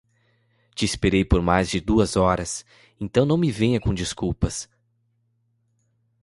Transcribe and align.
Te 0.73 0.83
esperei 0.83 1.23
por 1.23 1.43
mais 1.43 1.69
de 1.69 1.79
duas 1.79 2.15
horas, 2.15 2.65
então 2.99 3.23
não 3.23 3.37
me 3.37 3.51
venha 3.51 3.79
com 3.79 3.93
desculpas. 3.93 4.67